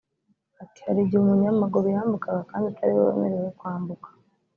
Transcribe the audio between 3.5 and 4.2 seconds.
kwambuka